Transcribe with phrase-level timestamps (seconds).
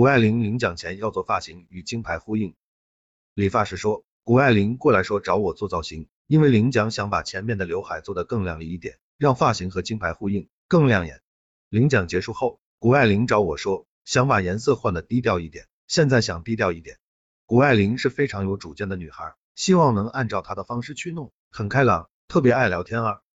[0.00, 2.54] 谷爱凌领奖前要做发型与金牌呼应。
[3.34, 11.20] 理发师说谷爱凌过来说找我做造型因为领奖想把前面的刘海做得更亮丽一点让发型和金牌呼应更亮眼。
[11.68, 16.96] 领奖结束后谷爱凌找我说想把颜色换的低调一点现在想低调一点。
[17.44, 23.20] 谷爱凌是非常有主见的女孩希望能按照她的方式去弄很开朗特别爱聊天啊